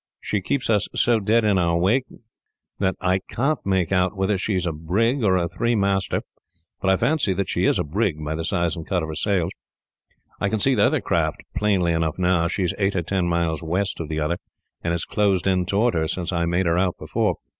[0.19, 2.05] "She keeps so dead in our wake
[2.79, 6.21] that I can't make out whether she is a brig or a three master;
[6.81, 9.13] but I fancy that she is a brig, by the size and cut of her
[9.13, 9.51] sails.
[10.39, 13.61] I can see the other craft plainly enough now; she is eight or ten miles
[13.61, 14.39] west of the other,
[14.83, 17.35] and has closed in towards her since I made her out before.